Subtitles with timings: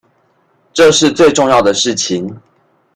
[0.73, 2.41] 這是最重要的事情